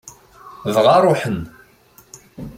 Dɣa 0.73 0.95
ṛuḥen. 1.05 1.39